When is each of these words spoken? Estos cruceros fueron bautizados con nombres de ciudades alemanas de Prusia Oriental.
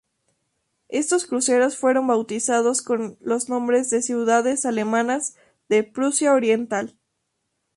Estos 0.89 1.27
cruceros 1.27 1.77
fueron 1.77 2.07
bautizados 2.07 2.81
con 2.81 3.19
nombres 3.21 3.91
de 3.91 4.01
ciudades 4.01 4.65
alemanas 4.65 5.35
de 5.69 5.83
Prusia 5.83 6.33
Oriental. 6.33 6.97